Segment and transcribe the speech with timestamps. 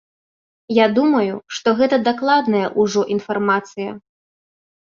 [0.83, 3.91] Я думаю, што гэта дакладная ўжо інфармацыя.